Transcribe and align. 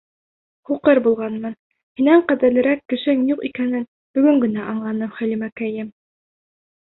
Һуҡыр 0.67 0.99
булғанмын, 1.07 1.51
һинән 1.99 2.23
ҡәҙерлерәк 2.31 2.81
кешем 2.93 3.21
юҡ 3.31 3.45
икәнен 3.49 3.85
бөгөн 4.19 4.41
генә 4.45 4.65
аңланым, 4.71 5.13
Хәлимәкәйем! 5.19 5.93